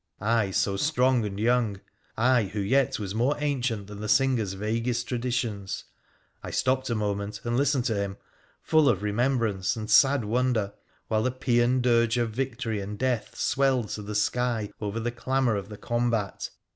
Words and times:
I, 0.19 0.49
so 0.49 0.77
strong 0.77 1.25
and 1.27 1.39
young; 1.39 1.79
I, 2.17 2.45
who 2.45 2.59
yet 2.59 2.97
was 2.97 3.13
more 3.13 3.35
ancient 3.37 3.85
than 3.85 3.99
the 3.99 4.09
singer's 4.09 4.53
vaguest 4.53 5.07
traditions— 5.07 5.83
I 6.43 6.49
stopped 6.49 6.89
a 6.89 6.95
moment 6.95 7.41
and 7.43 7.55
listened 7.55 7.85
to 7.85 7.95
him, 7.95 8.17
full 8.63 8.89
of 8.89 9.03
remembrance 9.03 9.75
and 9.75 9.91
sad 9.91 10.25
wonder, 10.25 10.73
while 11.07 11.21
the 11.21 11.31
paan 11.31 11.83
dirge 11.83 12.17
of 12.17 12.31
victory 12.31 12.81
and 12.81 12.97
death 12.97 13.35
swelled 13.35 13.89
to 13.89 14.01
the 14.01 14.15
sky 14.15 14.71
over 14.81 14.99
the 14.99 15.11
clamour 15.11 15.55
of 15.55 15.69
the 15.69 15.77
combat. 15.77 16.49